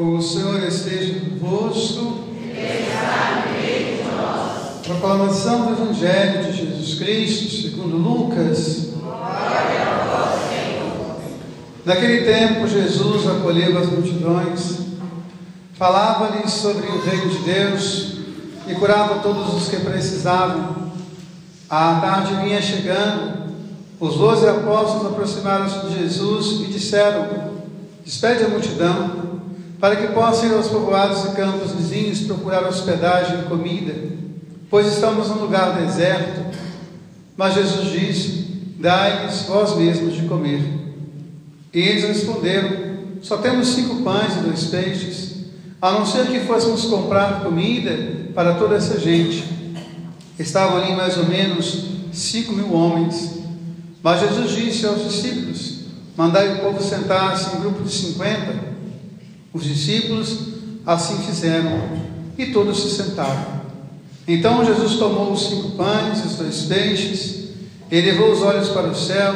[0.00, 2.18] O Senhor esteja convosco.
[4.84, 8.90] Proclamação do Evangelho de Jesus Cristo, segundo Lucas.
[11.84, 14.78] Naquele tempo, Jesus acolheu as multidões,
[15.72, 18.18] falava-lhes sobre o reino de Deus
[18.68, 20.92] e curava todos os que precisavam.
[21.68, 23.52] A tarde vinha chegando,
[23.98, 27.26] os doze apóstolos aproximaram-se de Jesus e disseram:
[28.04, 29.27] Despede a multidão
[29.80, 33.94] para que possam ir aos povoados e campos vizinhos procurar hospedagem e comida,
[34.68, 36.46] pois estamos num lugar deserto.
[37.36, 38.46] Mas Jesus disse:
[38.78, 40.62] Dai-lhes vós mesmos de comer.
[41.72, 42.70] E eles responderam:
[43.22, 45.44] Só temos cinco pães e dois peixes,
[45.80, 47.96] a não ser que fôssemos comprar comida
[48.34, 49.44] para toda essa gente.
[50.36, 53.38] Estavam ali mais ou menos cinco mil homens.
[54.02, 55.84] Mas Jesus disse aos discípulos:
[56.16, 58.77] Mandai o povo sentar-se em grupo de cinquenta
[59.58, 60.38] os discípulos
[60.86, 61.82] assim fizeram
[62.38, 63.58] e todos se sentaram.
[64.26, 67.48] Então Jesus tomou os cinco pães e os dois peixes,
[67.90, 69.34] elevou os olhos para o céu,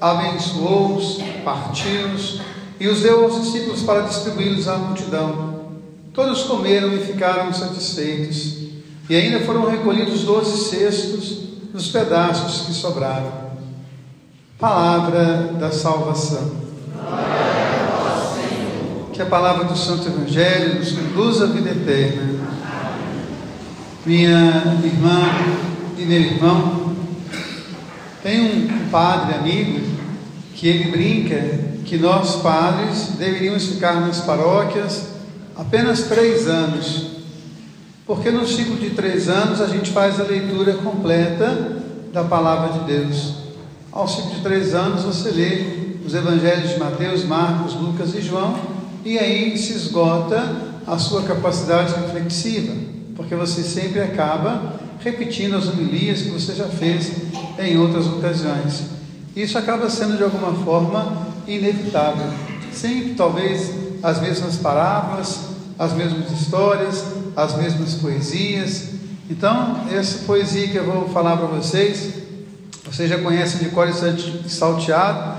[0.00, 2.40] abençoou-os, partiu-os
[2.78, 5.54] e os deu aos discípulos para distribuí-los à multidão.
[6.12, 8.58] Todos comeram e ficaram satisfeitos,
[9.08, 11.38] e ainda foram recolhidos doze cestos
[11.72, 13.32] dos pedaços que sobraram.
[14.58, 16.63] Palavra da salvação.
[19.14, 22.34] Que a palavra do Santo Evangelho nos conduza à vida eterna.
[24.04, 25.20] Minha irmã
[25.96, 26.96] e meu irmão,
[28.24, 29.86] tem um padre amigo
[30.56, 31.36] que ele brinca
[31.84, 35.10] que nós padres deveríamos ficar nas paróquias
[35.54, 37.06] apenas três anos,
[38.04, 41.80] porque no ciclo de três anos a gente faz a leitura completa
[42.12, 43.36] da palavra de Deus.
[43.92, 48.73] Ao ciclo de três anos você lê os evangelhos de Mateus, Marcos, Lucas e João
[49.04, 52.74] e aí se esgota a sua capacidade reflexiva,
[53.14, 57.12] porque você sempre acaba repetindo as homilias que você já fez
[57.58, 58.84] em outras ocasiões.
[59.36, 62.32] Isso acaba sendo de alguma forma inevitável.
[62.72, 63.70] Sempre, talvez,
[64.02, 65.40] as mesmas parábolas,
[65.78, 67.04] as mesmas histórias,
[67.36, 68.90] as mesmas poesias.
[69.28, 72.14] Então, essa poesia que eu vou falar para vocês,
[72.84, 75.33] vocês já conhecem de cor e salteado,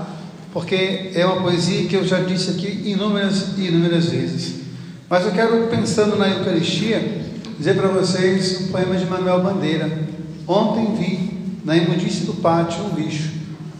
[0.56, 4.62] porque é uma poesia que eu já disse aqui inúmeras e inúmeras vezes.
[5.06, 7.26] Mas eu quero, pensando na Eucaristia,
[7.58, 10.08] dizer para vocês um poema de Manuel Bandeira.
[10.48, 13.32] Ontem vi, na imundice do pátio, um bicho,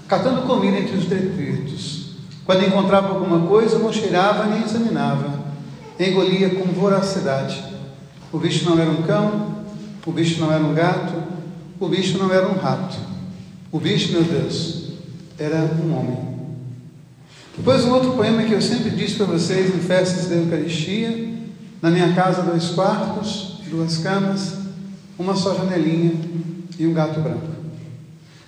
[0.06, 2.10] catando comida entre os detritos.
[2.44, 5.32] Quando encontrava alguma coisa, não cheirava nem examinava,
[5.98, 7.58] engolia com voracidade.
[8.30, 9.64] O bicho não era um cão,
[10.04, 11.14] o bicho não era um gato,
[11.80, 12.98] o bicho não era um rato.
[13.72, 14.90] O bicho, meu Deus,
[15.38, 16.35] era um homem.
[17.56, 21.34] Depois um outro poema que eu sempre disse para vocês em festas da Eucaristia,
[21.80, 24.58] na minha casa dois quartos, duas camas,
[25.18, 26.12] uma só janelinha
[26.78, 27.56] e um gato branco.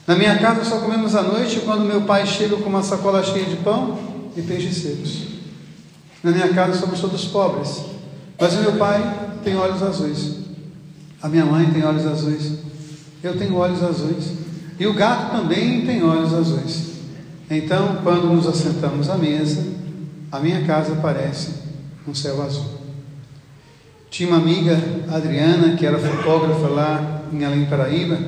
[0.07, 3.47] Na minha casa só comemos à noite quando meu pai chega com uma sacola cheia
[3.47, 3.99] de pão
[4.37, 5.23] e peixes secos.
[6.23, 7.81] Na minha casa somos todos pobres,
[8.39, 10.35] mas o meu pai tem olhos azuis,
[11.23, 12.59] a minha mãe tem olhos azuis,
[13.23, 14.33] eu tenho olhos azuis
[14.79, 16.98] e o gato também tem olhos azuis.
[17.51, 19.65] Então, quando nos assentamos à mesa,
[20.31, 21.55] a minha casa parece
[22.07, 22.67] um céu azul.
[24.11, 24.79] Tinha uma amiga,
[25.11, 28.19] Adriana, que era fotógrafa lá em Além Paraíba,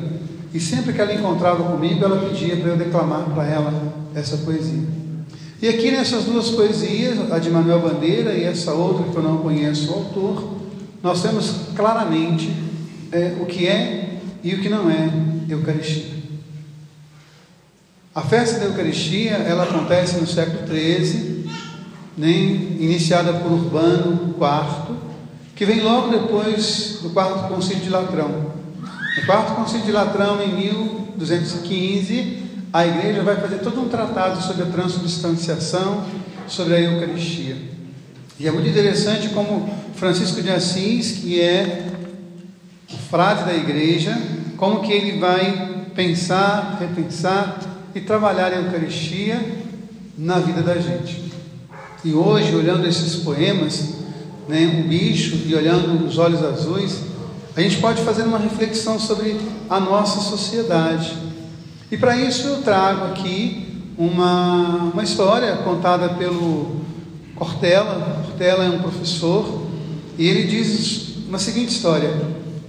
[0.52, 3.72] e sempre que ela encontrava comigo, ela pedia para eu declamar para ela
[4.14, 4.82] essa poesia.
[5.62, 9.38] E aqui nessas duas poesias, a de Manuel Bandeira e essa outra que eu não
[9.38, 10.56] conheço o autor,
[11.02, 12.50] nós temos claramente
[13.12, 15.10] é, o que é e o que não é
[15.48, 16.19] Eucaristia.
[18.20, 21.48] A festa da Eucaristia ela acontece no século XIII,
[22.18, 24.94] né, iniciada por Urbano IV,
[25.56, 28.52] que vem logo depois do quarto concílio de Latrão.
[29.16, 34.64] No quarto concílio de Latrão, em 1215, a igreja vai fazer todo um tratado sobre
[34.64, 36.04] a transubstanciação,
[36.46, 37.56] sobre a Eucaristia.
[38.38, 41.86] E é muito interessante como Francisco de Assis, que é
[42.92, 44.14] o frade da igreja,
[44.58, 49.40] como que ele vai pensar, repensar e trabalhar a Eucaristia
[50.16, 51.30] na vida da gente.
[52.04, 53.94] E hoje, olhando esses poemas,
[54.48, 57.00] né, um bicho e olhando os olhos azuis,
[57.56, 59.36] a gente pode fazer uma reflexão sobre
[59.68, 61.16] a nossa sociedade.
[61.90, 66.80] E para isso eu trago aqui uma, uma história contada pelo
[67.34, 68.24] Cortella.
[68.26, 69.66] Cortella é um professor
[70.16, 72.10] e ele diz uma seguinte história: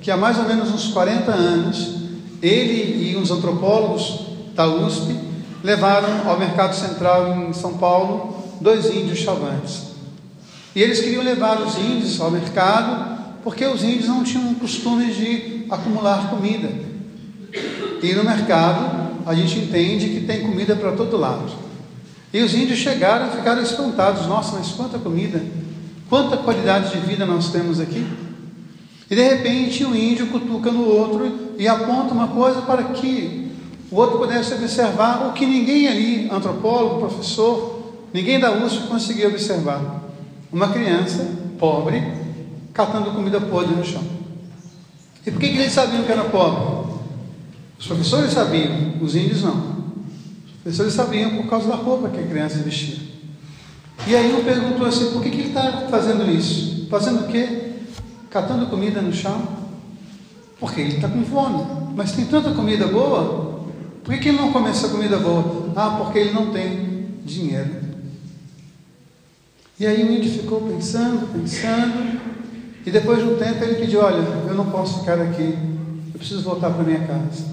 [0.01, 1.95] que há mais ou menos uns 40 anos,
[2.41, 4.30] ele e uns antropólogos
[4.61, 5.17] da USP,
[5.63, 9.91] levaram ao Mercado Central em São Paulo dois índios chavantes.
[10.75, 15.65] E eles queriam levar os índios ao mercado, porque os índios não tinham costume de
[15.69, 16.69] acumular comida.
[18.01, 21.51] E no mercado, a gente entende que tem comida para todo lado.
[22.33, 25.43] E os índios chegaram e ficaram espantados: nossa, mas quanta comida,
[26.09, 28.05] quanta qualidade de vida nós temos aqui.
[29.09, 33.50] E de repente o índio cutuca no outro e aponta uma coisa para que
[33.91, 40.01] o outro pudesse observar o que ninguém ali, antropólogo, professor, ninguém da USP conseguia observar.
[40.51, 41.27] Uma criança
[41.59, 42.01] pobre
[42.73, 44.03] catando comida podre no chão.
[45.25, 46.93] E por que, que eles sabiam que era pobre?
[47.77, 49.57] Os professores sabiam, os índios não.
[49.57, 52.97] Os professores sabiam por causa da roupa que a criança vestia.
[54.07, 56.87] E aí um perguntou assim: por que, que ele está fazendo isso?
[56.89, 57.71] Fazendo o quê?
[58.31, 59.45] catando comida no chão,
[60.59, 61.63] porque ele está com fome.
[61.95, 63.50] Mas tem tanta comida boa,
[64.03, 65.71] por que, ele não come essa comida boa?
[65.75, 67.81] Ah, porque ele não tem dinheiro.
[69.79, 72.19] E aí o índio ficou pensando, pensando,
[72.85, 75.57] e depois de um tempo ele pediu: Olha, eu não posso ficar aqui,
[76.13, 77.45] eu preciso voltar para minha casa.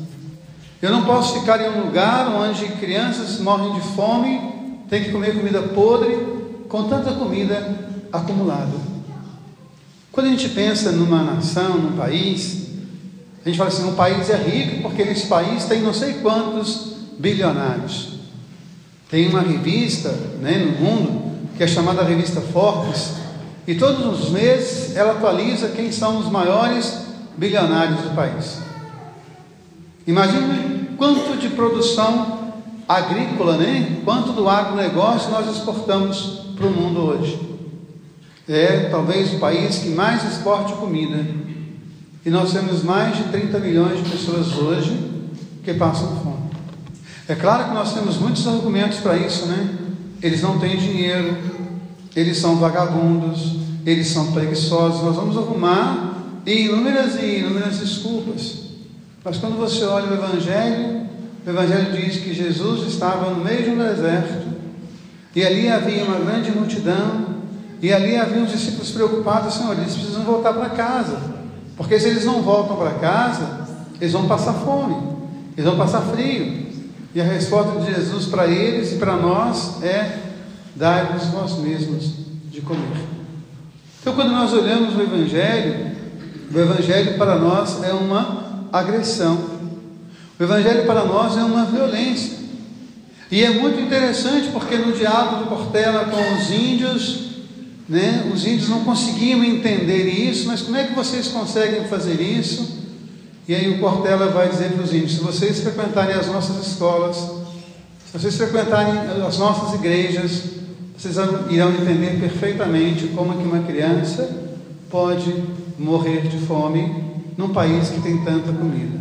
[0.81, 5.37] Eu não posso ficar em um lugar onde crianças morrem de fome, têm que comer
[5.37, 6.17] comida podre,
[6.69, 7.77] com tanta comida
[8.12, 8.73] acumulada.
[10.12, 12.68] Quando a gente pensa numa nação, num país,
[13.49, 16.93] a gente fala assim: um país é rico porque esse país tem não sei quantos
[17.19, 18.19] bilionários.
[19.11, 20.11] Tem uma revista
[20.41, 23.15] né, no mundo que é chamada Revista Forbes,
[23.67, 27.06] e todos os meses ela atualiza quem são os maiores
[27.37, 28.59] bilionários do país.
[30.06, 32.53] Imagine quanto de produção
[32.87, 34.01] agrícola, né?
[34.05, 37.49] quanto do agronegócio nós exportamos para o mundo hoje
[38.49, 41.19] é talvez o país que mais exporte comida.
[42.29, 44.95] E nós temos mais de 30 milhões de pessoas hoje
[45.65, 46.51] que passam fome.
[47.27, 49.79] É claro que nós temos muitos argumentos para isso, né?
[50.23, 51.39] Eles não têm dinheiro,
[52.15, 55.05] eles são vagabundos, eles são preguiçosos.
[55.05, 58.59] Nós vamos arrumar inúmeras e inúmeras desculpas.
[59.25, 61.07] Mas quando você olha o Evangelho,
[61.47, 64.49] o Evangelho diz que Jesus estava no meio de um deserto
[65.35, 67.39] e ali havia uma grande multidão
[67.81, 71.38] e ali havia os discípulos preocupados, Senhor, eles precisam voltar para casa.
[71.79, 73.67] Porque se eles não voltam para casa,
[74.01, 74.97] eles vão passar fome,
[75.57, 76.67] eles vão passar frio.
[77.15, 80.19] E a resposta de Jesus para eles e para nós é:
[80.75, 82.13] dai-vos vós mesmos
[82.51, 83.07] de comer.
[84.01, 85.93] Então, quando nós olhamos o Evangelho,
[86.53, 89.39] o Evangelho para nós é uma agressão,
[90.39, 92.39] o Evangelho para nós é uma violência.
[93.31, 97.29] E é muito interessante porque no diálogo do Cortella com os índios,
[97.88, 98.31] né?
[98.32, 102.79] Os índios não conseguiam entender isso, mas como é que vocês conseguem fazer isso?
[103.49, 107.17] E aí o Cortella vai dizer para os índios: se vocês frequentarem as nossas escolas,
[107.17, 108.93] se vocês frequentarem
[109.26, 110.43] as nossas igrejas,
[110.96, 111.17] vocês
[111.49, 114.29] irão entender perfeitamente como é que uma criança
[114.91, 115.32] pode
[115.79, 117.05] morrer de fome
[117.38, 118.99] num país que tem tanta comida.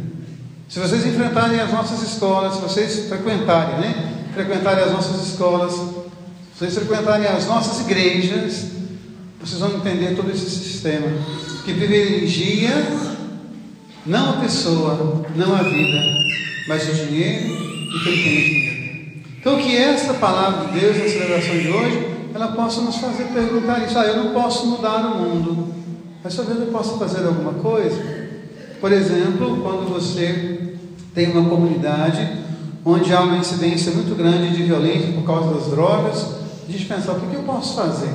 [0.70, 4.14] Se vocês enfrentarem as nossas escolas, se vocês frequentarem, né?
[4.34, 8.77] Frequentarem as nossas escolas, se vocês frequentarem as nossas igrejas,
[9.40, 11.08] vocês vão entender todo esse sistema
[11.64, 12.74] que privilegia
[14.06, 16.02] não a pessoa, não a vida,
[16.68, 18.78] mas o dinheiro e quem tem dinheiro.
[19.40, 23.86] Então, que essa palavra de Deus na celebração de hoje, ela possa nos fazer perguntar
[23.86, 23.98] isso.
[23.98, 25.74] Ah, eu não posso mudar o mundo,
[26.24, 28.18] mas talvez eu possa fazer alguma coisa.
[28.80, 30.74] Por exemplo, quando você
[31.14, 32.44] tem uma comunidade
[32.86, 36.26] onde há uma incidência muito grande de violência por causa das drogas,
[36.70, 38.12] gente pensar, o que eu posso fazer?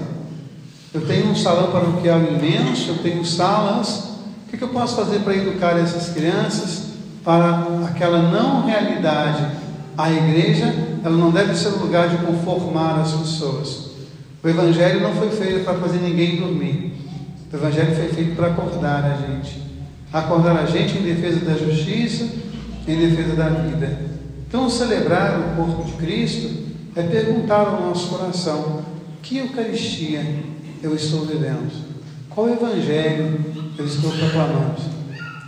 [0.94, 4.10] Eu tenho um salão paroquial imenso, eu tenho salas.
[4.46, 6.90] O que, eu posso fazer para educar essas crianças
[7.24, 9.46] para aquela não realidade?
[9.96, 10.66] A igreja,
[11.02, 13.92] ela não deve ser um lugar de conformar as pessoas.
[14.44, 16.94] O Evangelho não foi feito para fazer ninguém dormir.
[17.50, 19.62] O Evangelho foi feito para acordar a gente.
[20.12, 22.28] Acordar a gente em defesa da justiça,
[22.86, 23.98] em defesa da vida.
[24.46, 26.50] Então, celebrar o corpo de Cristo
[26.94, 28.82] é perguntar ao nosso coração:
[29.22, 30.20] que Eucaristia
[30.82, 31.70] eu estou vivendo?
[32.30, 33.38] Qual evangelho
[33.78, 34.80] eu estou proclamando?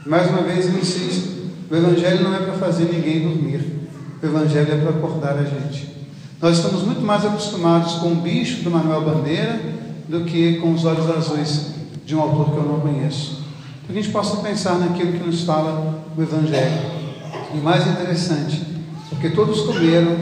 [0.07, 3.89] Mais uma vez eu insisto: o evangelho não é para fazer ninguém dormir,
[4.23, 5.95] o evangelho é para acordar a gente.
[6.41, 9.61] Nós estamos muito mais acostumados com o bicho do Manuel Bandeira
[10.09, 11.71] do que com os olhos azuis
[12.05, 13.43] de um autor que eu não conheço.
[13.87, 16.95] Que a gente possa pensar naquilo que nos fala o Evangelho.
[17.55, 18.63] E mais interessante,
[19.09, 20.17] porque todos comeram,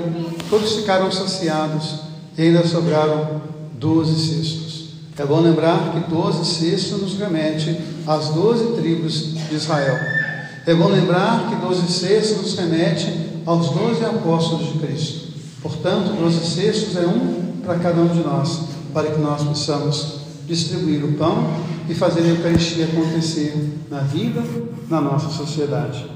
[0.48, 2.00] todos ficaram saciados
[2.36, 3.40] e ainda sobraram
[3.78, 4.71] doze cestos.
[5.18, 9.98] É bom lembrar que 12 cestos nos remete às 12 tribos de Israel.
[10.66, 13.12] É bom lembrar que 12 cestos nos remete
[13.44, 15.32] aos 12 apóstolos de Cristo.
[15.60, 18.62] Portanto, 12 cestos é um para cada um de nós,
[18.94, 21.46] para que nós possamos distribuir o pão
[21.88, 23.54] e fazer a Eucaristia acontecer
[23.90, 24.42] na vida,
[24.88, 26.06] na nossa sociedade.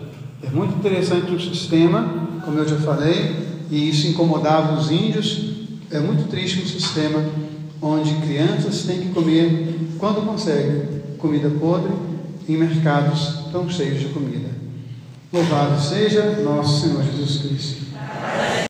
[0.43, 3.37] É muito interessante o sistema, como eu já falei,
[3.71, 5.51] e isso incomodava os índios.
[5.91, 7.23] É muito triste um sistema
[7.81, 10.83] onde crianças têm que comer, quando conseguem,
[11.19, 11.93] comida podre
[12.49, 14.49] em mercados tão cheios de comida.
[15.33, 17.87] Louvado seja nosso Senhor Jesus Cristo.